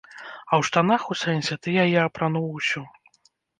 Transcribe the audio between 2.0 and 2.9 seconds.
апрануў ўсю.